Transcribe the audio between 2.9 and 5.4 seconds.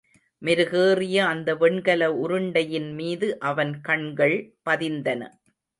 மீது அவன் கண்கள் பதிந்தன.